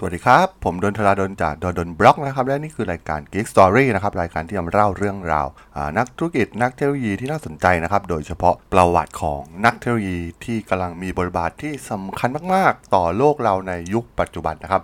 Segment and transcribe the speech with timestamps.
[0.00, 5.46] สวัสดีครับ ผมดนทราดนจากดนดนบล็อกนะครับ และนี่คือรายการ Geek Story นะครับ รายการที่จะมาเล่าเรื่องราว
[5.98, 14.82] นักธุรกิจนักเทคโนโลยีที่น่าสนใจนะครับ โดยเฉพาะประวัติของนักเทคโนโลยีที่กำลังมีบทบาทที่สำคัญมาก ๆ ต่อโลกเราในยุคปัจจุบันนะครับ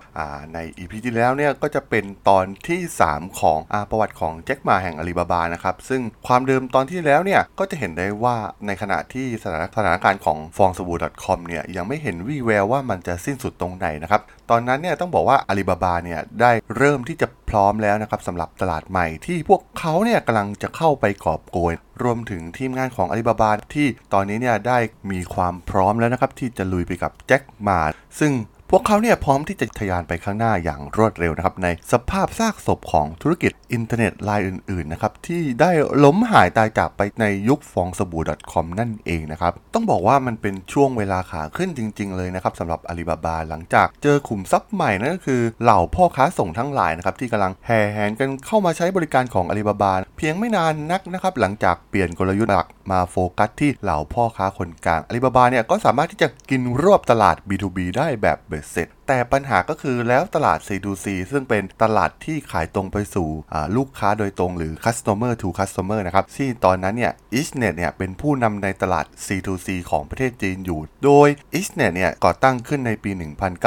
[0.55, 8.37] ใน EP ที่แล้วเนี่ยก็จะเป็นตอนที่ 3 ของอประวัติของแจ็คมาแห่งอาลีบาบานะครับซึ่งความเดิมตอนที่แล้วเนี่ยก็จะเห็นได้ว่า
[8.67, 21.73] ในขณะที่สถานสถานการณ์ของฟองสบู่ .com เนี่ยยังไม่เห็นวี่แววว่ามันจะสิ้นสุดตรงไหนนะครับตอนนั้นเนี่ยต้องบอกว่าอาลีบาบาเนี่ยได้เริ่มที่จะพร้อมแล้วนะครับสำหรับตลาดใหม่ที่พวกเขาเนี่ยกำลังจะเข้าไปกอบโกย
[22.03, 24.79] รวมถึงทีมงานของอาลีบาบาที่ตอนนี้เนี่ยได้
[25.11, 27.81] มีความพร้อมแล้วนะครับที่จะลุยไปกับแจ็คหมา
[28.21, 28.33] ซึ่ง
[28.71, 35.71] พวกเขาเนี่ยพร้อมที่จะทะยานไปข้างหน้าอย่างรวดเร็วนะครับในสภาพซากศพของธุรกิจอินเทอร์เน็ตรายอื่นๆนะครับที่ได้
[36.05, 63.29] ล้มหายตายจากไปในยุคฟองสบู่ .com นั่นเองนะครับต้องบอกว่ามันเป็นช่วงเวลาขาขึ้นจริง ๆ เลยนะครับสำหรับอาลีบาบาหลังจากเจอขุมทรัพย์ใหม่นั่นก็คือเหล่าพ่อค้าส่งทั้งหลายนะครับที่กำลังแห่แหนกันเข้ามาใช้บริการของอาลีบาบาเพียงไม่นานนักนะครับหลังจากเปลี่ยนกลยุทธ์หลักมาโฟกัสที่เหล่าพ่อค้าคนกลางอาลีบาบาเนี่ยก็สามารถที่จะกินรวบตลาด B2B ได้แบบเบ็ดเสร็จแต่ปัญหาก็คือแล้วตลาด C2C ซึ่งเป็นตลาดที่ขายตรงไปสู่
[63.77, 73.11] ลูกค้าโดยตรงหรือ customer to customer นะครับที่ตอนนั้นเนี่ย Isnet เนี่ยเป็นผู้นำในตลาด C2C ของประเทศจีนอยู่ โดย Isnet เนี่ยก่อตั้งขึ้นในปี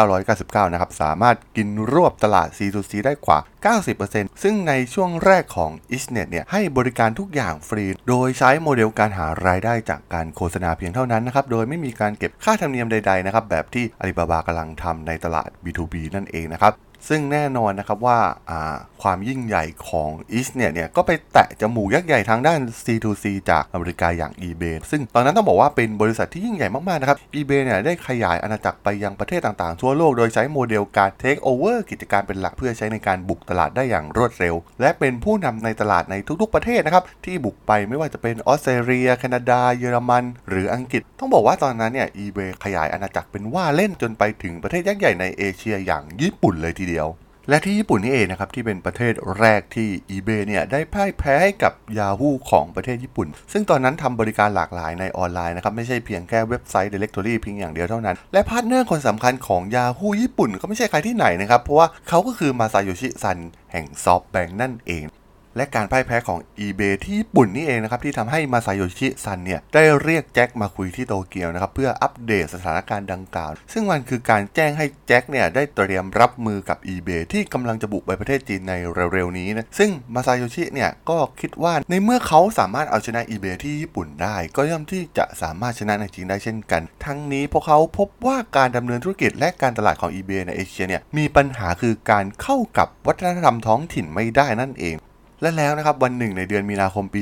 [0.09, 3.39] 1999 นะครับ สามารถกินรวบตลาด C2C ได้กว่า
[3.91, 16.73] 90%ซึ่งในช่วงแรกของ Isnet เนี่ยให้บริการทุกอย่างฟรี โดยใช้โมเดลการหารายได้จากการโฆษณาเพียงเท่านั้นนะครับ โดยไม่มีการเก็บค่าธรรมเนียมใดๆนะครับแบบที่อาลีบาบากำลังทำในตลาด B2B นั่นเองนะครับ
[17.08, 18.19] ซึ่งแน่นอนนะครับว่า
[19.02, 36.49] ความยิ่งใหญ่ของอิสเนี่ยเนี่ยก็ไปแตะจมูกยักษ์ใหญ่ทางด้าน C2C จากอเมริกาอย่าง eBay ซึ่งตอนนั้นต้องบอกว่าเป็นบริษัทที่ยิ่งใหญ่มาก ๆ นะครับ eBay เนี่ยได้ขยายอาณาจักรไปยังประเทศต่าง ๆ ทั่วโลก โดยใช้โมเดลการ take over กิจการเป็นหลักเพื่อใช้ในการบุกตลาดได้อย่างรวดเร็ว และเป็นผู้นำในตลาดในทุก
[36.52, 47.08] ๆ ประเทศนะครับที่บุกไปไม่ว่าจะเป็นออสเตรเลีย แคนาดา เยอรมัน หรืออังกฤษ ต้องบอกว่าตอนนั้นเนี่ย eBay ขยายอาณาจักรเป็นว่าเล่นจนไปถึงประเทศยักษ์ใหญ่ในเอเชียอย่างญี่ปุ่นเลยทีเดียว
[47.49, 63.37] และที่ญี่ปุ่นนี่เองนะครับที่เป็นประเทศแรกที่ eBay เนี่ยได้พ่ายแพ้ให้กับ Yahoo ของประเทศญี่ปุ่น ซึ่งตอนนั้นทำบริการหลากหลายในออนไลน์นะครับไม่ใช่เพียงแค่เว็บไซต์ Directory เพียงอย่างเดียวเท่านั้น และ partner คนสำคัญของ Yahoo ญี่ปุ่นก็ไม่ใช่ใครที่ไหนนะครับเพราะว่าเขาก็คือมาซาโยชิซัน
[63.71, 65.03] แห่ง SoftBank นั่นเอง
[65.58, 78.73] และการพ่ายแพ้ของ eBay ที่ญี่ปุ่นนี่เองนะครับที่ทำให้มาซาโยชิซันเนี่ยได้เรียกแจ็คมาคุยที่โตเกียวนะครับเพื่ออัปเดตสถานการณ์ดังกล่าว ซึ่งมันคือการแจ้งให้แจ็คเนี่ยได้เตรียมรับมือกับ eBay ที่กำลังจะบุกไปประเทศจีนใน
[79.14, 94.95] เร็วๆนี้นะซึ่งมาซาโยชิเนี่ยก็คิดว่าในเมื่อเขาสามารถเอาชนะ eBay ที่ญี่ปุ่นได้ ก็ย่อมที่จะสามารถชนะในจีนได้เช่นกัน ทั้งนี้พวกเขาพบว่าการดำเนินธุรกิจและการตลาดของ eBay ในเอเชียเนี่ยมีปัญหาคือการเข้ากับวัฒนธรรมท้องถิ่นไม่ได้นั่นเอง
[95.42, 97.21] และแล้วนะครับวันหนึ่งในเดือนมีนาคมปี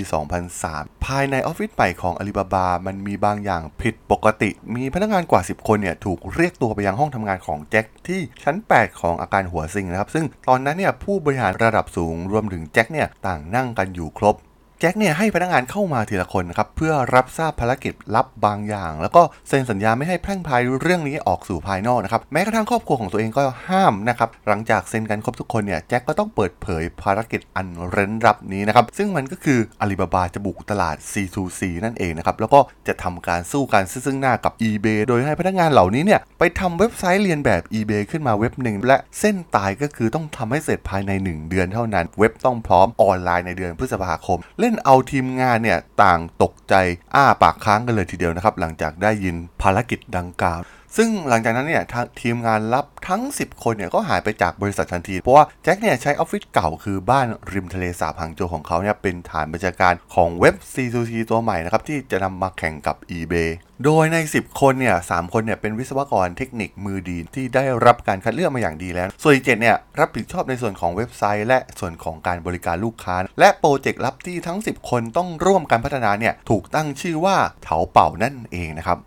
[0.53, 14.35] 2003 ภายในออฟฟิศใหม่ของอาลีบาบา มันมีบางอย่างผิดปกติ มีพนักงานกว่า 10 คนเนี่ยถูกเรียกตัวไปยังห้องทำงานของแจ็คที่ชั้น 8 ของอาการหัวซิงนะครับ ซึ่งตอนนั้นเนี่ยผู้บริหารระดับสูงรวมถึงแจ็คเนี่ยต่างนั่งกันอยู่ครบ
[14.79, 46.75] แจ็คเนี่ยให้พนักงานเข้ามาทีละคนครับเพื่อรับทราบภารกิจลับบางอย่าง แล้วก็เซ็นสัญญาไม่ให้แพร่งพายเรื่องนี้ออกสู่ภายนอกนะครับแม้กระทั่งครอบครัวของตัวเองก็ห้ามนะครับหลังจากเซ็นกันครบทุกคนเนี่ยแจ็คก็ต้องเปิดเผยภารกิจอันเร้นลับนี้นะครับซึ่งมันก็คืออาลีบาบาจะบุกตลาด C2C นั่นเองนะครับแล้วก็จะทำการสู้กันซึ่งหน้ากับ eBay โดยให้พนักงานเหล่านี้เนี่ยไปทำเว็บไซต์เรียนแบบ eBay ขึ้นมาเว็บหนึ่งและเส้นตายก็คือต้องทำให้เสร็จภายใน 1 เดือนเท่านั้น เว็บต้องพร้อมออนไลน์ในเดือนพฤษภาคมเล่นเอาทีมงานเนี่ยต่างตกใจ
[47.15, 50.59] อ้าปากค้างกันเลยทีเดียวนะครับ หลังจากได้ยินภารกิจดังกล่าว
[50.97, 51.83] ซึ่งหลังจากนั้นเนี่ย
[52.21, 63.49] ทีมงานลับทั้ง 10 คนเนี่ยก็หายไปจากบริษัททันที เพราะว่าแจ็คเนี่ยใช้ออฟฟิศเก่าคือบ้านริมทะเลสาบหางโจวของเขาเนี่ยเป็นฐานบัญชาการของเว็บ C2C ตัวใหม่นะครับที่จะนำมาแข่งกับ eBay
[63.85, 78.99] โดยใน 10 คนเนี่ยสคนเนี่ยเป็นวิศวกรเทคนิคมือดีที่ได้รับการคัดเลือกมาอย่างดีแล้ว ส่วนอีกเจ็ดเนี่ยรับผิดชอบในส่วนของเว็บไซต์ และส่วนของการบริการลูกค้า และโปรเจกต์ลับที่ทั้ง 10 คนต้องร่วมกันพัฒนาเนี่ยถูกตั้งชื่อว่าเถาเป่านั่นเองนะครับ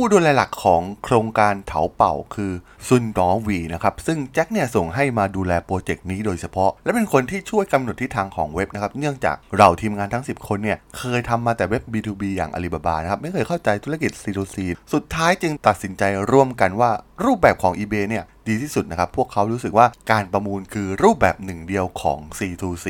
[0.00, 2.52] ผู้ดูแลหลักของโครงการเถาเป่าคือ
[2.88, 14.56] ซุนดอวีนะครับ ซึ่งแจ็คเนี่ยส่งให้มาดูแลโปรเจกต์นี้โดยเฉพาะ และเป็นคนที่ช่วยกำหนดทิศทางของเว็บนะครับ เนื่องจากเราทีมงานทั้ง 10 คนเนี่ยเคยทำมาแต่เว็บ B2B อย่าง Alibaba นะครับ ไม่เคยเข้าใจธุรกิจ C2C
[14.92, 16.90] สุดท้ายจึงตัดสินใจร่วมกันว่า
[17.24, 22.88] รูปแบบของ eBay เนี่ยดีที่สุดนะครับ พวกเขารู้สึกว่าการประมูลคือรูปแบบหนึ่งเดียวของ C2C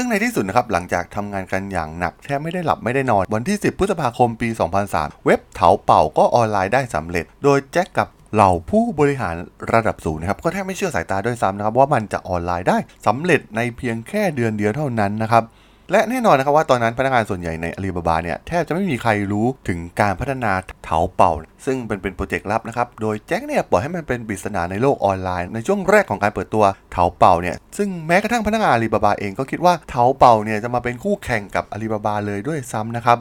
[0.00, 4.48] ซึ่งในที่สุดนะครับหลังจากทำงานกันอย่างหนักแทบไม่ได้หลับไม่ได้นอน วันที่ 10 พฤษภาคมปี
[4.86, 9.34] 2003 เว็บเถาเป่าก็ออนไลน์ได้สำเร็จ โดยแจ็คกับเหล่าผู้บริหาร
[9.72, 15.44] ระดับสูงนะครับ ก็แทบไม่เชื่อสายตาด้วยซ้ำนะครับ ว่ามันจะออนไลน์ได้สำเร็จในเพียงแค่เดือนเดียวเท่านั้นนะครับ
[15.92, 20.52] และแน่นอนนะครับว่าตอนนั้นพนักงานส่วนใหญ่ในอาลีบาบาเนี่ยแทบจะไม่มีใครรู้ถึงการพัฒนา
[20.84, 21.32] เถาเป่า
[21.66, 33.18] ซึ่งเป็นเป็นโปรเจกต์ลับนะครับ โดยแจ็คเนี่ยปล่อยให้มันเป็นปริศนาในโลกออนไลน์ ในช่วงแรกของการเปิดตัวเถาเป่าเนี่ยซึ่งแม้กระทั่งพนักงานอาลีบาบาเองก็คิดว่าเถาเป่าเนี่ยจะมาเป็นคู่แข่งกับอาลีบาบาเลยด้วยซ้ำนะครับ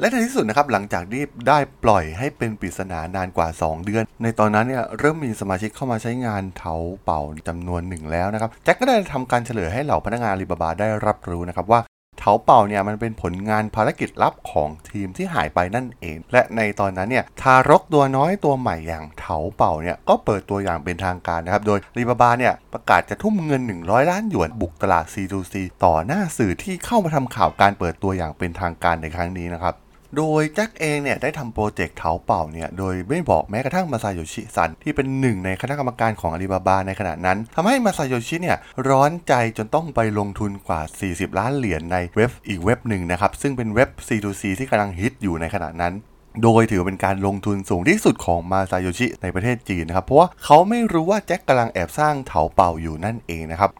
[0.00, 6.74] และในที่สุดนะครับหลังจากที่ได้ปล่อยให้เป็นปริศนานานกว่า 2 เดือน ในตอนนั้นเนี่ยเริ่มมีสมาชิกเข้ามาใช้งานเถา
[7.04, 11.80] เป่าจำนวนหนึ่งแล้วนะครับแจ็คก็ได้ทำการเฉลยให้เหล่าพนักงานอาลีบาบาได้รับรู้นะครับว่า
[12.20, 25.54] เถาเป่าเนี่ยมันเป็นผลงานภารกิจลับของทีมที่หายไปนั่นเอง และในตอนนั้นเนี่ยทารกตัวน้อยตัวใหม่อย่างเถาเป่าเนี่ยก็เปิดตัวอย่างเป็นทางการนะครับ โดยรีบาบาเนี่ยประกาศจะทุ่มเงิน 100 ล้านหยวนบุกตลาด C2C
[25.84, 29.74] ต่อหน้าสื่อที่เข้ามาทำข่าวการเปิดตัวอย่างเป็นทางการในครั้งนี้นะครับ
[30.16, 38.58] โดยแจ็คเองเนี่ยได้ทำโปรเจกต์เถาเป่าเนี่ยโดยไม่บอกแม้กระทั่งมาซาโยชิซันที่เป็นหนึ่งในคณะกรรมการของอาลีบาบาในขณะนั้นทำให้มาซาโยชิเนี่ย
[38.88, 40.80] ร้อนใจจนต้องไปลงทุนกว่า
[41.10, 45.94] 40 ล้านเหรียญในเว็บอีกเว็บหนึ่งนะครับ ซึ่งเป็นเว็บ C2C ที่กำลังฮิตอยู่ในขณะนั้น
[46.42, 53.70] โดยถือเป็นการลงทุนสูงที่สุดของมาซาโยชิในประเทศจีนนะครับ เพราะว่าเขาไม่รู้ว่าแจ็คกำลังแอบสร้างเถาเป่าอยู่นั่นเองนะครับ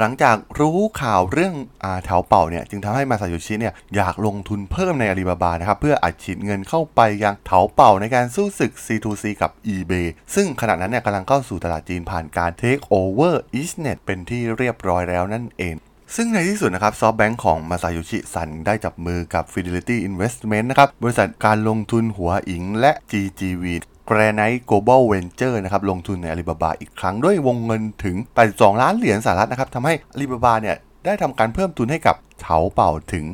[0.00, 15.76] หลังจากรู้ข่าวเรื่องอาแถวเป่าเนี่ยจึงทำให้มาซาโยชิเนี่ยอยากลงทุนเพิ่มในอาลีบาบานะครับเพื่ออัดฉีดเงินเข้าไปยังเถาเป่าในการสู้ศึก C2C กับ eBay ซึ่งขณะนั้นเนี่ยกำลังเข้าสู่ตลาดจีนผ่านการ Take over EastNet เป็นที่เรียบร้อยแล้วนั่นเอง
[16.16, 23.64] ซึ่งในที่สุดนะครับซอฟต์แบงค์ของมาซาโยชิซันได้จับมือกับ Fidelity Investment นะครับ บริษัทการลงทุนหัวอิงและ GGV
[24.08, 28.16] Granite Global Venture นะครับลงทุนในอาลีบาบาอีกครั้งด้วยวงเงินถึง
[28.48, 33.24] 82 ล้านเหรียญสหรัฐนะครับทำให้อาลีบาบาเนี่ยได้ทำการเพิ่มทุนให้กับ เถาเป่าถึง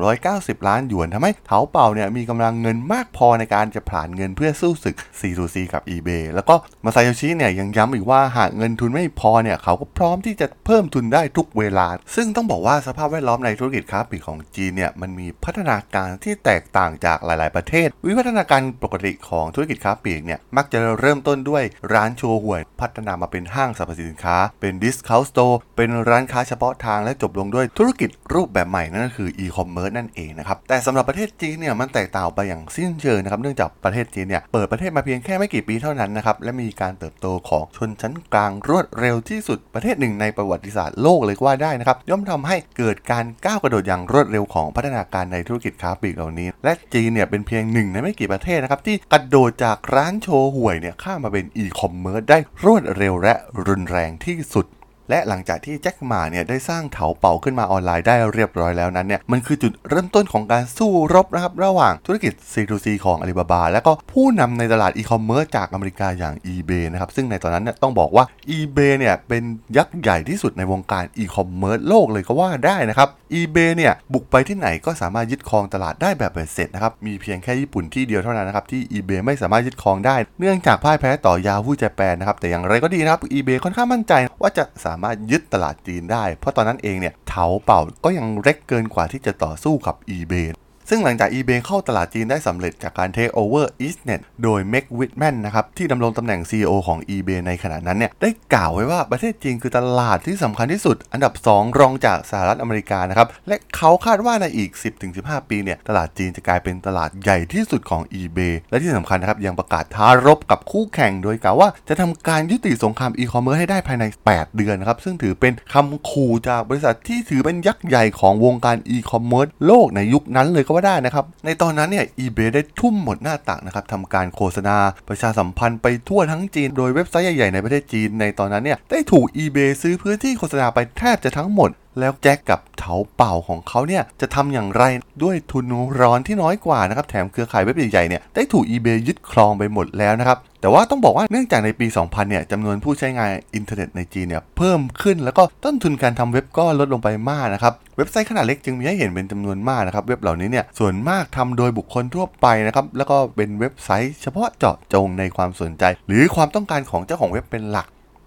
[0.00, 6.54] 390 ล้านหยวนทำให้เถาเป่าเนี่ยมีกำลังเงินมากพอในการจะผ่านเงินเพื่อสู้ศึก C2C กับ eBay แล้วก็
[6.84, 21.62] มาไซโยชิเนี่ยยังย้ำอีกว่าหากเงินทุนไม่พอเนี่ยเขาก็พร้อมที่จะเพิ่มทุนได้ทุกเวลา ซึ่งต้องบอกว่าสภาพแวดล้อมในธุรกิจค้าปลีกของจีนเนี่ยมันมีพัฒนาการที่แตกต่างจากหลาย ๆ ประเทศ วิวัฒนาการปกติของธุรกิจค้าปลีกเนี่ยมักจะเริ่มต้นด้วย
[21.92, 53.34] ร้านโชห่วย พัฒนามาเป็นห้างสรรพสินค้า เป็น discount store เป็นร้านค้าเฉพาะทางและจบลงด้วยธุรกิจรูปแบบใหม่นั่นก็คืออีคอมเมิร์ซนั่นเองนะครับ แต่สำหรับประเทศจีนเนี่ยมันแตกต่างไปอย่างสิ้นเชิงนะครับ เนื่องจากประเทศจีนเนี่ยเปิดประเทศมาเพียงแค่ไม่กี่ปีเท่านั้นนะครับและมีการเติบโตของชนชั้นกลางรวดเร็วที่สุดประเทศหนึ่งในประวัติศาสตร์โลกเลยก็ว่าได้นะครับย่อมทำให้เกิดการก้าวกระโดดอย่างรวดเร็วของพัฒนาการในธุรกิจค้าปลีกเหล่านี้ และจีนเนี่ยเป็นเพียงหนึ่งในไม่กี่ประเทศนะครับที่กระโดดจากร้านโชห่วยเนี่ยข้ามมาเป็นอีคอมเมิร์ซได้รวดเร็วและ
[53.66, 54.66] รุนแรงที่สุด
[55.10, 68.24] และหลังจากที่แจ็คหม่าเนี่ยได้สร้างเถาเป่าขึ้นมาออนไลน์ได้เรียบร้อยแล้วนั้นเนี่ยมันคือจุดเริ่มต้นของการสู้รบนะครับระหว่างธุรกิจ C2C ของ Alibaba และก็ผู้นำในตลาดอีคอมเมิร์ซจากอเมริกาอย่าง eBay นะครับซึ่งในตอนนั้นเนี่ยต้องบอกว่า
[68.56, 69.42] eBay เนี่ยเป็น
[69.76, 73.08] ยักษ์ใหญ่ที่สุดในวงการอีคอมเมิร์ซโลกเลยก็ว่าได้นะครับ
[73.40, 90.46] eBay เนี่ยบุกไปที่ไหนก็สามารถยึดครองตลาดได้เบ็ดเสร็จนะครับมีเพียงแค่ญี่ปุ่นที่เดียวเท่านั้นนะครับที่ eBay ไม่สามารถยึดครองได้ เนื่องจากพ่ายแพ้ต่อ Yahoo Japan นะครับแต่อย่างไรก็ดีนะครับ eBay ค่อนข้างมั่นใจว่าจะสามารถยึดตลาดจีนได้ เพราะตอนนั้นเองเนี่ยเถาเป่าก็ยังเล็กเกินกว่าที่จะต่อสู้กับ eBay
[90.88, 101.32] ซึ่งหลังจาก eBay เข้าตลาดจีนได้สำเร็จจากการ take over EastNet โดย Meg Whitman นะครับที่ดำรงตำแหน่ง CEO ของ eBay ในขณะนั้นเนี่ยได้กล่าวไว้ว่าประเทศจีนคือตลาดที่สำคัญที่สุด อันดับ
[101.56, 104.70] 2 รองจากสหรัฐอเมริกานะครับและเขาคาดว่าในอีก
[105.10, 124.76] 10-15 ปีเนี่ยตลาดจีนจะกลายเป็นตลาดใหญ่ที่สุดของ eBay และที่สำคัญนะครับยังประกาศท้ารบกับคู่แข่งโดยกล่าวว่าจะทำการยุติสงครามอีคอมเมิร์ซให้ได้ภายใน 8 เดือนนะครับซึ่งถือเป็นคำขู่จากบริษัทที่ถือเป็นยักษ์ใหญ่ของวงการอีคอมเมิร์ซโลกในยุคนั้นเลยก็ว่าได้นะครับ ในตอนนั้นเนี่ย eBay ได้ทุ่มหมดหน้าตักนะครับทำการโฆษณา
[125.08, 134.82] ประชาสัมพันธ์ไปทั่วทั้งจีน โดยเว็บไซต์ใหญ่ๆในประเทศจีนในตอนนั้นเนี่ยได้ถูก eBay ซื้อพื้นที่โฆษณาไปแทบจะทั้งหมด แล้วแจ็คกับเถาเป่าของเขาเนี่ยจะทำอย่างไร
[135.22, 135.64] ด้วยทุน
[136.00, 157.86] รอนที่น้อยกว่านะครับแถมเครือข่ายเว็บใหญ่ๆเนี่ยได้ถูก eBay ยึดครองไปหมดแล้วนะครับแต่ว่าต้องบอกว่าเนื่องจากในปี 2000 เนี่ยจำนวนผู้ใช้งานอินเทอร์เน็ตในจีนเนี่ยเพิ่มขึ้นแล้วก็ต้นทุนการทำเว็บก็ลดลงไปมากนะครับเว็บไซต์ขนาดเล็กจึงมีให้เห็นเป็นจำนวนมากนะครับเว็บเหล่านี้เนี่ยส่วนมากทำโดยบุคคลทั่วไปนะครับแล้วก็เป็นเว็บไซต์เฉพาะเจาะจงในความสนใจ หรือความต้องการของเจ้าของเว็บเป็นหลัก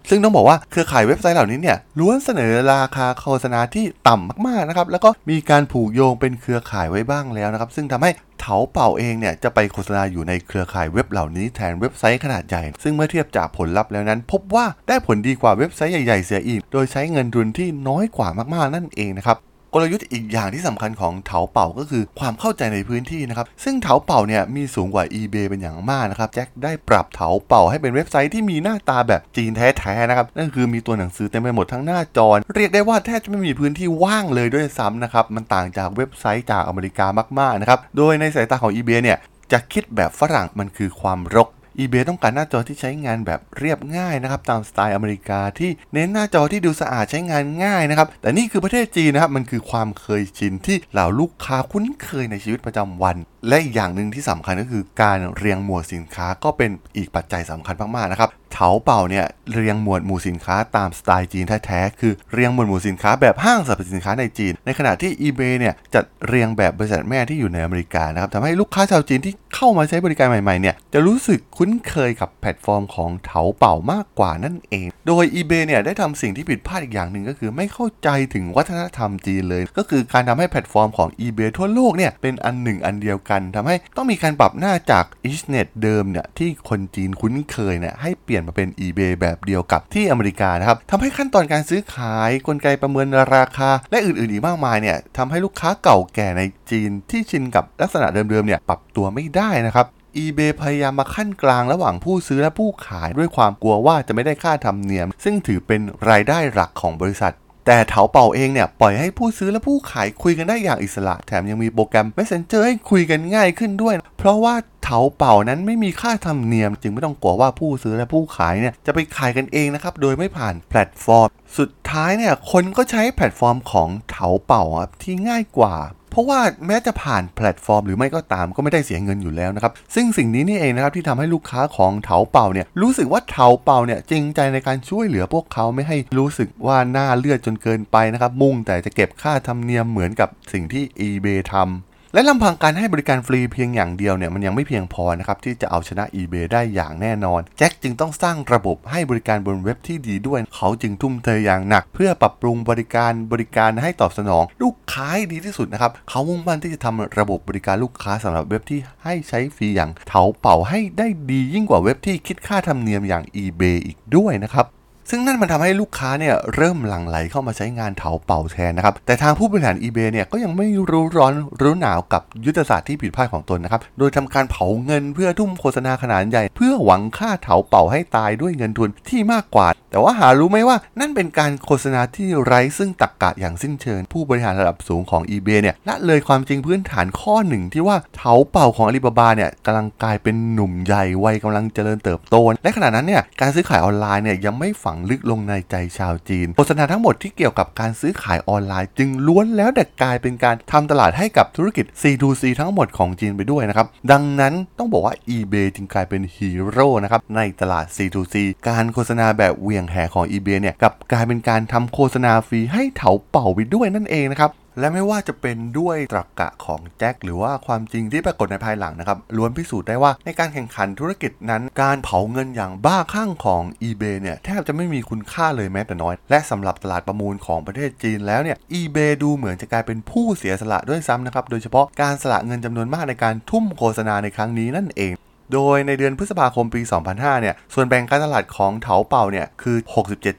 [0.10, 19.38] ซึ่งต้องบอกว่าเครือข่ายเว็บไซต์เหล่านี้เนี่ยล้วนเสนอราคาโฆษณาที่ต่ำมากๆนะครับแล้วก็มีการผูกโยงเป็นเครือข่ายไว้บ้างแล้วนะครับ ซึ่งทำให้เถาเป่าเองเนี่ยจะไปโฆษณาอยู่ในเครือข่ายเว็บเหล่านี้แทนเว็บไซต์ขนาดใหญ่ ซึ่งเมื่อเทียบจากผลลัพธ์แล้วนั้น พบว่าได้ผลดีกว่าเว็บไซต์ใหญ่ๆเสียอีก โดยใช้เงินทุนที่น้อยกว่ามากๆนั่นเองนะครับ
[19.73, 37.07] กลยุทธ์อีกอย่างที่สำคัญของเถาเป่าก็คือความเข้าใจในพื้นที่นะครับ ซึ่งเถาเป่าเนี่ยมีสูงกว่า eBay เป็นอย่างมากนะครับแจ็คได้ปรับเถาเป่าให้เป็นเว็บไซต์ที่มีหน้าตาแบบจีนแท้ๆนะครับนั่นคือมีตัวหนังสือเต็มไปหมดทั้งหน้าจอเรียกได้ว่าแทบจะไม่มีพื้นที่ว่างเลยด้วยซ้ำนะครับมันต่างจากเว็บไซต์จากอเมริกา
[37.39, 39.17] มากๆนะครับโดยในสายตาของ eBay เนี่ย
[39.51, 41.47] จะคิดแบบฝรั่งมันคือความรก
[41.79, 53.17] eBay ต้องการหน้าจอที่ใช้งานแบบเรียบง่ายนะครับตามสไตล์อเมริกาที่เน้นหน้าจอที่ดูสะอาดใช้งานง่ายนะครับแต่นี่คือประเทศจีนนะครับมันคือความเคยชินที่เหล่าลูกค้าคุ้นเคยในชีวิตประจำวัน
[53.48, 99.88] และอีกอย่างหนึ่งที่สำคัญก็คือการเรียงหมวดสินค้าก็เป็นอีกปัจจัยสำคัญมากๆนะครับเถาเป่าเนี่ยเรียงหมวดหมู่สินค้าตามสไตล์จีนแท้ๆคือเรียงหมวดหมู่สินค้าแบบห้างสรรพสินค้าในจีน ในขณะที่ eBay เนี่ยจัดเรียงแบบบริษัทแม่ที่อยู่ในอเมริกานะครับทำให้ลูกค้าชาวจีนที่เข้ามาใช้บริการใหม่ๆเนี่ยจะรู้สึกคุ้นเคยกับแพลตฟอร์มของเถาเป่ามากกว่านั่นเอง โดย eBay เนี่ยได้ทำสิ่งที่ผิดพลาดอีกอย่างหนึ่งก็คือไม่เข้าใจถึงวัฒนธรรมจีนเลย ก็คือการทำให้แพลตฟอร์มของ eBay ทั่วโลกเนี่ยเป็นอันหนึ่งอันเดียวกันทำให้ต้องมีการปรับหน้าจาก EachNet เดิมเนี่ยที่คนจีนคุ้นเคยเนี่ยให้เปลี่ยนมาเป็น eBay แบบเดียวกับที่อเมริกานะครับทำให้ขั้นตอนการซื้อขายกลไกประเมินราคา และอื่นๆอีกมากมายเนี่ยทำให้ลูกค้าเก่าแก่ในจีนที่ชินกับลักษณะเดิมๆเนี่ยปรับตัวไม่ได้นะครับ
[100.24, 107.33] eBay พยายามมาขั้นกลางระหว่างผู้ซื้อและผู้ขายด้วยความกลัวว่าจะไม่ได้ค่าธรรมเนียม ซึ่งถือเป็นรายได้หลักของบริษัท
[107.71, 125.75] แต่เถาเป่าเองเนี่ยปล่อยให้ผู้ซื้อและผู้ขายคุยกันได้อย่างอิสระ แถมยังมีโปรแกรม Messenger ให้คุยกันง่ายขึ้นด้วย เพราะว่าเถาเป่านั้นไม่มีค่าธรรมเนียม จึงไม่ต้องกลัวว่าผู้ซื้อและผู้ขายเนี่ยจะไปขายกันเองนะครับโดยไม่ผ่านแพลตฟอร์ม สุดท้ายเนี่ยคนก็ใช้แพลตฟอร์มของเถาเป่าครับที่ง่ายกว่า
[126.19, 164.67] เพราะว่าแม้จะผ่านแพลตฟอร์ม หรือไม่ก็ตามก็ไม่ได้เสียเงินอยู่แล้วนะครับ ซึ่งสิ่งนี้นี่เองนะครับที่ทำให้ลูกค้าของเถาเป่าเนี่ยรู้สึกว่าเถาเป่าเนี่ยจริงใจในการช่วยเหลือพวกเขาไม่ให้รู้สึกว่าหน้าเลือดจนเกินไปนะครับมุ่งแต่จะเก็บค่าธรรมเนียมเหมือนกับสิ่งที่ eBay ทำ และลำพังการให้บริการฟรีเพียงอย่างเดียวเนี่ยมันยังไม่เพียงพอนะครับที่จะเอาชนะ eBay ได้อย่างแน่นอนแจ็คจึงต้องสร้างระบบให้บริการบนเว็บที่ดีด้วย เขาจึงทุ่มเทอย่างหนัก เพื่อปรับปรุงบริการบริการให้ตอบสนอง ลูกค้าให้ดีที่สุดนะครับเขามุ่งมั่นที่จะทำระบบบริการลูกค้าสำหรับเว็บที่ให้ใช้ฟรีอย่างเถาเป่าให้ได้ดียิ่งกว่าเว็บที่คิดค่าธรรมเนียมอย่าง eBay อีกด้วยนะครับ
[165.09, 205.68] ซึ่งนั่นมันทำให้ลูกค้าเนี่ยเริ่มหลั่งไหลเข้ามาใช้งานเถาเป่าแทนนะครับ แต่ทางผู้บริหาร eBay เนี่ยก็ยังไม่รู้ร้อนรู้หนาวกับยุทธศาสตร์ที่ผิดพลาดของตนนะครับ โดยทำการเผาเงินเพื่อทุ่มโฆษณาขนาดใหญ่ เพื่อหวังค่าเถาเป่าให้ตายด้วยเงินทุนที่มากกว่า แต่ว่าหารู้ไหมว่านั่นเป็นการโฆษณาที่ไร้ซึ่งตรรกกะอย่างสิ้นเชิงผู้บริหารระดับสูงของ eBay เนี่ยละเลยความจริงพื้นฐานข้อหนึ่งที่ว่าเถาเป่าของอาลีบาบาเนี่ยกำลังกลายเป็นหนุ่มใหญ่วัยกำลังเจริญเติบโตและขณะนั้นเนี่ยการซื้อขายออนไลน์เนี่ยยังไม่ฝังลึกลงในใจชาวจีน โฆษณาทั้งหมดที่เกี่ยวกับการซื้อขายออนไลน์ จึงล้วนแล้วแต่กลายเป็นการทำตลาดให้กับธุรกิจ C2C ทั้งหมดของจีนไปด้วยนะครับ ดังนั้นต้องบอกว่า eBay
[205.75, 208.36] จึงกลายเป็นฮีโร่นะครับในตลาด C2C
[208.68, 235.13] การโฆษณาแบบเหวี่ยงแหของ eBay เนี่ยกลับกลายเป็นการทำโฆษณาฟรีให้เถาเป่าไปด้วยนั่นเองนะครับ และไม่ว่าจะเป็นด้วยตรรกะของแจ็คหรือว่าความจริงที่ปรากฏในภายหลังนะครับล้วนพิสูจน์ได้ว่าในการแข่งขันธุรกิจนั้น การเผาเงินอย่างบ้าคลั่งของ eBay เนี่ยแทบจะไม่มีคุณค่าเลยแม้แต่น้อย และสำหรับตลาดประมูลของประเทศจีนแล้วเนี่ย eBay ดูเหมือนจะกลายเป็นผู้เสียสละด้วยซ้ำนะครับโดยเฉพาะการสละเงินจำนวนมากในการทุ่มโฆษณาในครั้งนี้นั่นเอง
[235.53, 239.77] โดยในเดือนพฤษภาคมปี 2005 เนี่ย ส่วนแบ่งการตลาดของเถาเป่าเนี่ย คือ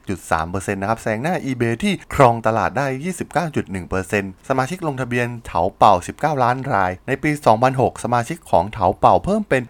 [0.05, 2.87] 67.3%นะครับ แซงหน้า eBay ที่ครองตลาดได้
[3.67, 7.31] 29.1%สมาชิกลงทะเบียนเถาเป่า 19 ล้านราย ในปี
[7.67, 9.61] 2006 สมาชิกของเถาเป่าเพิ่มเป็น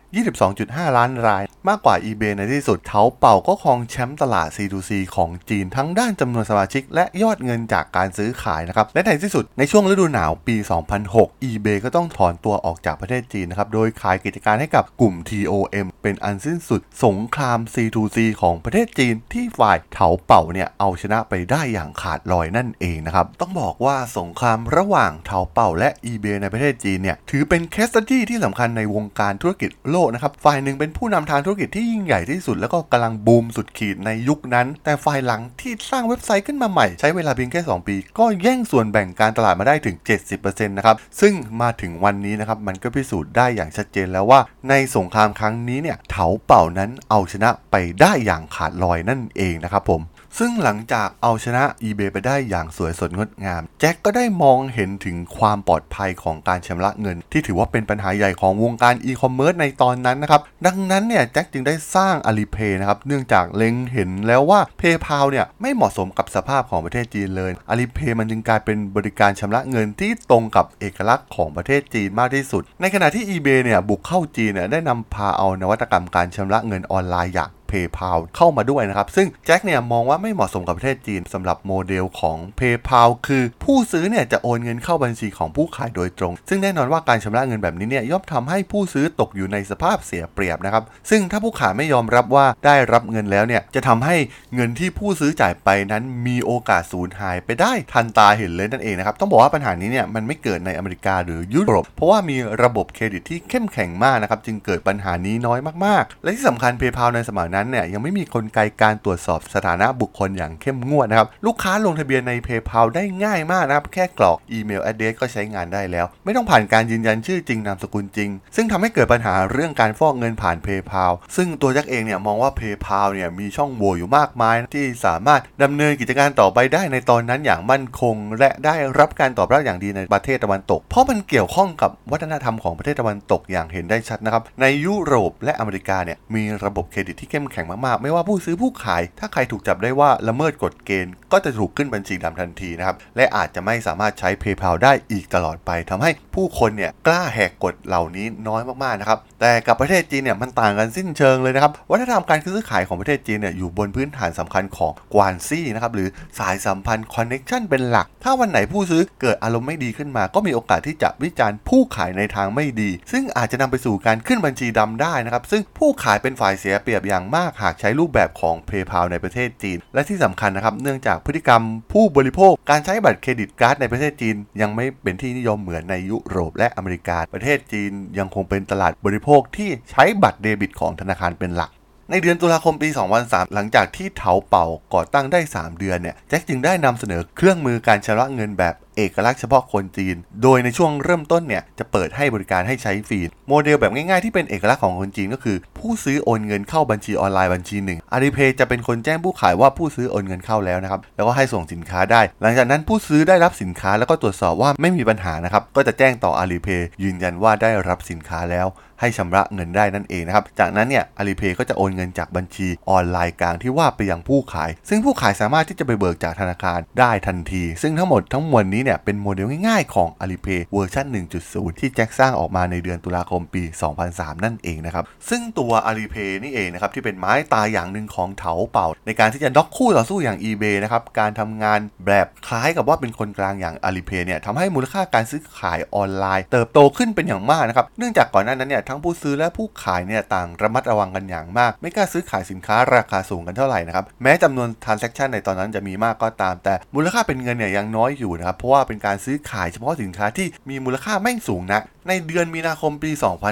[0.43, 10.55] 22.5 ล้านราย มากกว่า eBay ในที่สุด เถาเป่าก็ครองแชมป์ตลาด C2C ของจีนทั้งด้านจำนวนสมาชิก และยอดเงินจากการซื้อขายนะครับ และในที่สุดในช่วงฤดูหนาวปี
[11.01, 32.55] 2006 eBay ก็ต้องถอนตัวออกจากประเทศจีนนะครับ โดยขายกิจการให้กับกลุ่ม TOM เป็นอันสิ้นสุดสงคราม C2C ของประเทศจีนที่ฝ่ายเถาเป่าเนี่ยเอาชนะไปได้อย่างขาดลอยนั่นเองนะครับ ต้องบอกว่าสงครามระหว่างเถาเป่าและ eBay ในประเทศจีนเนี่ยถือเป็น case study ที่สำคัญในวงการธุรกิจโลกนะครับ ฝ่ายหนึ่งเป็นผู้นำทางธุรกิจที่ยิ่งใหญ่ที่สุด
[32.61, 39.95] แล้วก็กำลังบูมสุดขีดในยุคนั้น แต่ฝ่ายหลังที่สร้างเว็บไซต์ขึ้นมาใหม่ ใช้เวลาเพียงแค่ 2 ปี ก็แย่งส่วนแบ่งการตลาดมาได้ถึง
[40.35, 50.01] 70%นะครับซึ่งมาถึงวันนี้นะครับมันก็พิสูจน์ได้อย่างชัดเจนแล้วว่าในสงครามครั้งนี้เนี่ยเถาเป่านั้นเอาชนะไปได้อย่างขาดลอยนั่นเองนะครับผม
[50.39, 73.59] ซึ่งหลังจากเอาชนะ eBay ไปได้อย่างสวยสดงดงาม แจ็คก็ได้มองเห็นถึงความปลอดภัยของการชำระเงิน ที่ถือว่าเป็นปัญหาใหญ่ของวงการอีคอมเมิร์ซในตอนนั้นนะครับ ดังนั้นเนี่ยแจ็คจึงได้สร้าง Alipay นะครับ เนื่องจากเล็งเห็นแล้วว่า PayPal เนี่ยไม่เหมาะสมกับสภาพของประเทศจีนเลย Alipay มันจึงกลายเป็นบริการชำระเงินที่ตรงกับเอกลักษณ์ของประเทศจีนมากที่สุด ในขณะที่ eBay
[73.63, 94.15] เนี่ยบุกเข้าจีนเนี่ยได้นำพาเอานวัตกรรมการชำระเงินออนไลน์อย่าง PayPal เข้ามาด้วยนะครับ ซึ่งแจ็คเนี่ยมองว่าไม่เหมาะสมกับประเทศจีนสำหรับโมเดลของ PayPal คือผู้ซื้อเนี่ยจะโอนเงินเข้าบัญชีของผู้ขายโดยตรง ซึ่งแน่นอนว่าการชำระเงินแบบนี้เนี่ยย่อมทำให้ผู้ซื้อตกอยู่ในสภาพเสียเปรียบนะครับ ซึ่งถ้าผู้ขายไม่ยอมรับว่าได้รับเงินแล้วเนี่ยจะทำให้
[94.55, 124.55] เงินที่ผู้ซื้อจ่ายไปนั้นมีโอกาสสูญหายไปได้ทันตาเห็นเลยนั่นเองนะครับต้องบอกว่าปัญหานี้เนี่ยมันไม่เกิดในอเมริกาหรือยุโรปเพราะว่ามีระบบเครดิตที่เข้มแข็งมากนะครับจึงเกิดปัญหานี้น้อยมากๆ และที่สำคัญ PayPal ในสมัยนั้นเนี่ยยังไม่มีกลไกการตรวจสอบสถานะบุคคลอย่างเข้มงวดนะครับ ลูกค้าลงทะเบียนใน PayPal ได้ง่ายมากนะครับ แค่กรอกอีเมล address ก็ใช้งานได้แล้ว ไม่ต้องผ่านการยืนยันชื่อจริงนามสกุลจริง ซึ่งทำให้เกิดปัญหาเรื่องการฟอกเงินผ่าน PayPal ซึ่งตัวยักเองเนี่ยมองว่า PayPal เนี่ยมีช่องโหว่อยู่มากมาย
[124.75, 162.89] ที่สามารถดำเนินกิจการต่อไปได้ในตอนนั้นอย่างมั่นคง และได้รับการตอบรับอย่างดีในประเทศตะวันตก เพราะมันเกี่ยวข้องกับวัฒนธรรมของประเทศตะวันตกอย่างเห็นได้ชัดนะครับในยุโรปและอเมริกาเนี่ยมีระบบเครดิตที่เข้มแข็งมากๆ ไม่ว่าผู้ซื้อผู้ขาย ถ้าใครถูกจับได้ว่าละเมิดกฎเกณฑ์ ก็จะถูกขึ้นบัญชีดำทันทีนะครับ และอาจจะไม่สามารถใช้ PayPal ได้อีกตลอดไปทำให้ผู้คนเนี่ยกล้าแหกกฎเหล่านี้น้อยมากๆนะครับ แต่กับประเทศจีนเนี่ยมันต่างกันสิ้นเชิงเลยนะครับ วัฒนธรรมการซื้อขายของประเทศจีนเนี่ยอยู่บนพื้นฐานสำคัญของ关系นะครับหรือสายสัมพันธ์ connection เป็นหลัก ถ้าวันไหนผู้ซื้อเกิดอารมณ์ไม่ดีขึ้นมา ก็มีโอกาสที่จะวิจารณ์ผู้ขายในทางไม่ดี
[163.11, 181.71] ซึ่งอาจจะนำไปสู่การขึ้นบัญชีดำได้นะครับซึ่งผู้ขายเป็นฝ่ายเสียเปรียบอย่างมากหากใช้รูปแบบของ PayPal ในประเทศจีน และที่สำคัญนะครับ เนื่องจากพฤติกรรมผู้บริโภค การใช้บัตรเครดิตการ์ดในประเทศจีน ยังไม่เป็นที่นิยมเหมือนในยุโรปและอเมริกา ประเทศจีนยังคงเป็นตลาดบริโภคที่ใช้บัตรเดบิตของธนาคารเป็นหลัก
[182.13, 182.89] ในเดือนตุลาคมปี
[183.21, 206.87] 2003 หลังจากที่เถาเป่าก่อตั้งได้ 3 เดือนเนี่ย แจ็คจึงได้นำเสนอเครื่องมือการชำระเงินแบบ เอกลักษณ์เฉพาะคนจีน โดยในช่วงเริ่มต้นเนี่ยจะเปิดให้บริการให้ใช้ฟรี โมเดลแบบง่ายๆที่เป็นเอกลักษณ์ของคนจีนก็คือ ผู้ซื้อโอนเงินเข้าบัญชีออนไลน์บัญชีหนึ่ง Alipay จะเป็นคนแจ้งผู้ขายว่าผู้ซื้อโอนเงินเข้าแล้วนะครับ แล้วก็ให้ส่งสินค้าได้ หลังจากนั้นผู้ซื้อได้รับสินค้าแล้วก็ตรวจสอบว่าไม่มีปัญหานะครับ ก็จะแจ้งต่อ Alipay
[207.03, 208.67] ยืนยันว่าได้รับสินค้าแล้ว
[208.99, 221.05] ให้ชำระเงินได้นั่นเองนะครับ จากนั้นเนี่ย Alipay ก็จะโอนเงินจากบัญชีออนไลน์กลางที่ว่าไปยังผู้ขาย ซึ่งผู้ขายสามารถที่จะไปเบิกจากธนาคารได้ทันที ซึ่งทั้งหมดทั้งมวลนี้เนี่ยเป็นโมเดลง่ายๆของ Alipay เวอร์ชัน
[221.43, 223.63] 1.0 ที่แจ็คสร้างออกมาในเดือนตุลาคมปี
[224.03, 251.81] 2003 นั่นเองนะครับ ซึ่งตัว Alipay นี่เองนะครับที่เป็นไม้ตายอย่างหนึ่งของเถาเป่า ในการที่จะน็อกคู่ต่อสู้อย่าง eBay นะครับการทำงานแบบคล้ายกับว่าเป็นคนกลางอย่าง Alipay เนี่ยทำให้มูลค่าการซื้อขายออนไลน์ เติบโตขึ้นเป็นอย่างมากนะครับเนื่องจากก่อนหน้านั้นเนี่ยทั้งผู้ซื้อและผู้ขายเนี่ยต่างระมัดระวังกันอย่างมาก ไม่กล้าซื้อขายสินค้าราคาสูงกันเท่าไหร่นะครับแม้จำนวน transaction ในตอนนั้นจะมีมากก็ตาม แต่มูลค่าเป็นเงินเนี่ยยังน้อยอยู่นะครับเพราะว่าเป็นการซื้อขายเฉพาะสินค้าที่มีมูลค่าไม่สูงนัก
[252.07, 253.11] ในเดือนมีนาคมปี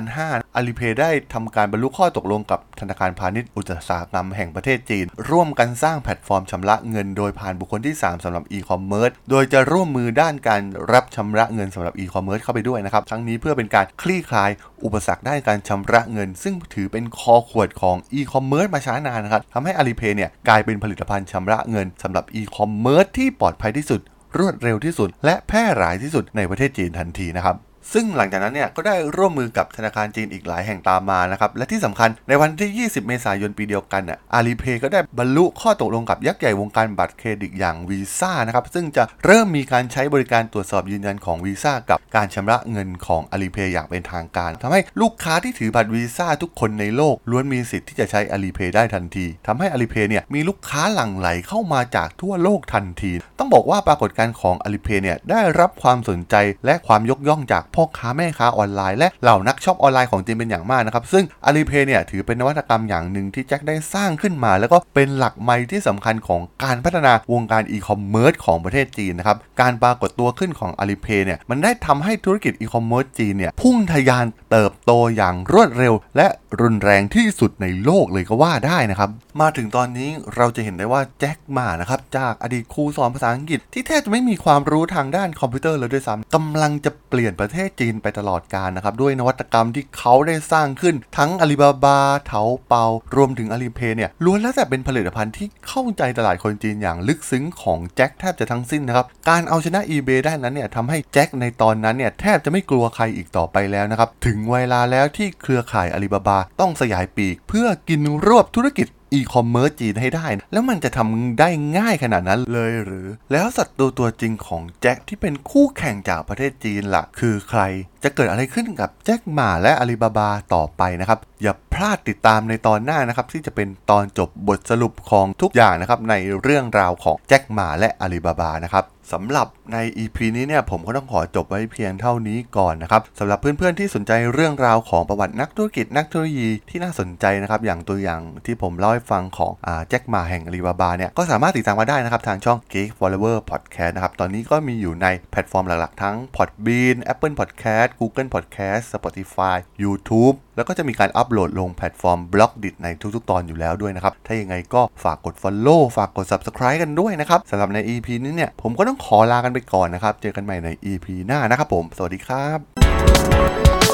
[0.10, 10.62] 2005 a l i p a y ได้ทำการบรรลุข้อตกลงกับธนาคารพาณิชย์อุตสาหกรรมแห่งประเทศจีน ร่วมกันสร้างแพลตฟอร์มชำระเงินโดยผ่านบุคคลที่ 3สำหรับ e-commerce โดยจะร่วมมือด้านการ
[10.94, 14.50] รับชำระเงินสำหรับ e-commerce เข้าไปด้วยนะครับ ทั้งนี้เพื่อเป็นการคลี่คลาย
[14.84, 24.02] อุปสรรคด้านการชำระเงิน ซึ่งถือเป็นคอขวดของ e-commerce มาช้านานนะครับทำให้ a l i p a y เนี่ยกลายเป็นผลิตภัณฑ์ชำระเงินสำหรับ e-commerce ที่ปลอดภัยที่สุด
[24.38, 27.56] รวดเร็วที่สุด และแพร่หลายที่สุดในประเทศจีนทันทีนะครับ
[27.94, 76.28] ซึ่งหลังจากนั้นเนี่ยก็ได้ร่วมมือกับธนาคารจีนอีกหลายแห่งตามมานะครับและที่สำคัญในวันที่ 20 เมษายนปีเดียวกันน่ะอาลีเพย์ก็ได้บรรลุข้อตกลงกับยักษ์ใหญ่วงการบัตรเครดิตอย่างวีซ่านะครับซึ่งจะเริ่มมีการใช้บริการตรวจสอบยืนยันของวีซ่ากับการชำระเงินของอาลีเพย์อย่างเป็นทางการทำให้ลูกค้าที่ถือบัตรวีซ่าทุกคนในโลกล้วนมีสิทธิ์ที่จะใช้อาลีเพย์ได้ทันทีทำให้อาลีเพย์เนี่ยมีลูกค้าหลั่งไหลเข้ามาจากทั่วโลกทันที ต้องบอกว่าปรากฏการณ์ของ Alipay เนี่ยได้รับความสนใจและความยกย่องจากพ่พ่อค้าแม่ค้าออนไลน์และเหล่านักช็อปออนไลน์ของจีนเป็นอย่างมากนะครับซึ่ง Alipay เนี่ยถือเป็นนวัตกรรมอย่างหนึ่งที่แจ็คได้สร้างขึ้นมา แล้วก็เป็นหลักไมล์ที่สำคัญของการพัฒนาวงการอีคอมเมิร์ซของประเทศจีนนะครับการปรากฏตัวขึ้นของ Alipay เนี่ยมันได้ทำให้ธุรกิจอีคอมเมิร์ซจีนเนี่ยพุ่งทะยานเติบโตอย่างรวดเร็ว และ
[76.62, 79.10] รุนแรงที่สุดในโลกเลยก็ว่าได้นะครับ
[79.42, 117.62] มาถึงตอนนี้เราจะเห็นได้ว่าแจ็คมานะครับจากอดีตครูสอนภาษาอังกฤษที่แทบจะไม่มีความรู้ทางด้านคอมพิวเตอร์เลยด้วยซ้ำกำลังจะเปลี่ยนประเทศจีนไปตลอดกาลนะครับ ด้วยนวัตกรรมที่เขาได้สร้างขึ้นทั้งอาลีบาบาเถาเปารวมถึงอาลีเพย์เนี่ยล้วนแล้วแต่เป็นผลิตภัณฑ์ที่เข้าใจตลาดคนจีนอย่างลึกซึ้งของแจ็คแทบจะทั้งสิ้นนะครับ การเอาชนะ eBay ได้นั้นเนี่ยทำให้แจ็คในตอนนั้นเนี่ยแทบจะไม่กลัวใครอีกต่อไปแล้วนะครับ ถึงเวลาแล้วที่เครือข่ายอาลีบาบาต้องสยายปีก เพื่อกินรวบธุรกิจ อีคอมเมิร์ซจีนให้ได้ แล้วมันจะทำได้ง่ายขนาดนั้นเลยหรือ แล้วศัตรูตัวจริงของแจ็คที่เป็นคู่แข่งจากประเทศจีนล่ะ คือใคร
[118.04, 139.52] จะเกิดอะไรขึ้นกับแจ็คหม่าและอาลีบาบาต่อไปนะครับ อย่าพลาดติดตามในตอนหน้านะครับ ที่จะเป็นตอนจบบทสรุปของทุกอย่างนะครับในเรื่องราวของแจ็คหม่าและอาลีบาบานะครับ สำหรับใน EP นี้เนี่ยผมก็ต้องขอจบไว้เพียงเท่านี้ก่อนนะครับสำหรับเพื่อนๆที่สนใจเรื่องราวของประวัตินักธุรกิจนักเทคโนโลยีที่น่าสนใจนะครับอย่างตัวอย่างที่ผมเล่าให้ฟังของ
[139.90, 155.36] แจ็คหม่าแห่งอาลีบาบาเนี่ยก็สามารถติดตามมาได้นะครับทางช่อง Geek Forever Podcast นะครับตอนนี้ก็มีอยู่ในแพลตฟอร์มหลักๆทั้ง Podbean Apple Podcast Google Podcast Spotify YouTube แล้วก็จะมีการอัปโหลดลงแพลตฟอร์ม Blockdit ในทุกๆ ตอนอยู่แล้วด้วยนะครับถ้ายังไงก็ฝากกด
[155.42, 163.89] Follow ฝากกด Subscribe กันด้วยนะครับสำหรับใน EP นี้เนี่ยผมก็ต้องขอลากันไปก่อนนะครับ เจอกันใหม่ใน EP หน้านะครับผม สวัสดีครับ